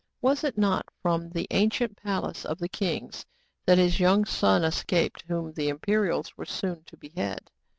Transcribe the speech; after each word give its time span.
Was 0.19 0.43
it 0.43 0.57
not 0.57 0.87
from 1.03 1.29
the 1.29 1.45
ancient 1.51 1.95
palace 1.95 2.43
of 2.43 2.57
the 2.57 2.67
kings 2.67 3.23
that 3.67 3.77
his 3.77 3.99
young 3.99 4.25
son 4.25 4.63
escaped, 4.63 5.23
whom 5.27 5.53
the 5.53 5.69
Imperials 5.69 6.35
were 6.35 6.45
soon 6.47 6.83
to 6.85 6.97
behead 6.97 7.51